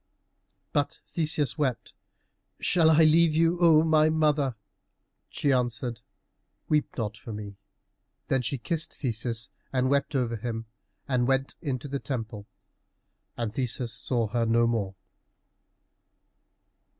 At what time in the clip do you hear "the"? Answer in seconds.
11.87-11.99